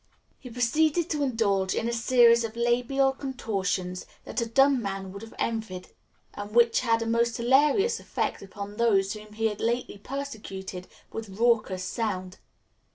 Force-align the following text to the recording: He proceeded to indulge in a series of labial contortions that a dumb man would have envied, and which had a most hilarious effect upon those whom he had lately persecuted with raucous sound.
He 0.39 0.49
proceeded 0.49 1.11
to 1.11 1.21
indulge 1.21 1.75
in 1.75 1.87
a 1.87 1.93
series 1.93 2.43
of 2.43 2.55
labial 2.55 3.11
contortions 3.11 4.07
that 4.25 4.41
a 4.41 4.47
dumb 4.47 4.81
man 4.81 5.11
would 5.13 5.21
have 5.21 5.35
envied, 5.37 5.89
and 6.33 6.49
which 6.55 6.79
had 6.79 7.03
a 7.03 7.05
most 7.05 7.37
hilarious 7.37 7.99
effect 7.99 8.41
upon 8.41 8.77
those 8.77 9.13
whom 9.13 9.33
he 9.33 9.45
had 9.45 9.59
lately 9.61 9.99
persecuted 9.99 10.87
with 11.11 11.29
raucous 11.37 11.83
sound. 11.83 12.39